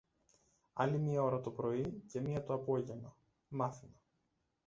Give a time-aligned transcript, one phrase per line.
[0.73, 3.15] Άλλη μια ώρα το πρωί και μια το απόγεμα,
[3.47, 3.99] μάθημα.